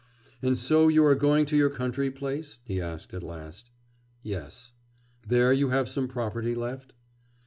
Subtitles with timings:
[0.41, 3.69] 'And so you are going to your country place?' he asked at last.
[4.23, 4.71] 'Yes.'
[5.27, 6.93] 'There you have some property left?